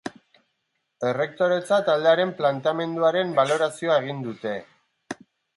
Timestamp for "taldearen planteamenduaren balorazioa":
1.91-4.03